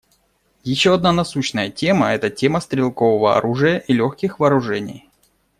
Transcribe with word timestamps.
Еще 0.63 0.95
одна 0.95 1.11
насущная 1.11 1.69
тема— 1.69 2.09
это 2.15 2.31
тема 2.31 2.59
стрелкового 2.59 3.37
оружия 3.37 3.77
и 3.77 3.93
легких 3.93 4.39
вооружений. 4.39 5.07